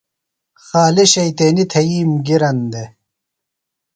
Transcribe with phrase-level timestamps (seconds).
[0.65, 2.89] خالیۡ شیطینیۡ تھئیم گِرن دےۡ۔